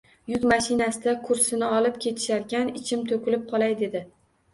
Yuk 0.31 0.45
mashinasida 0.51 1.11
kursini 1.27 1.69
olib 1.79 1.99
ketisharkan, 2.05 2.71
ichim 2.81 3.05
to`kilib 3.13 3.45
qolay 3.53 3.77
dedi 3.83 4.03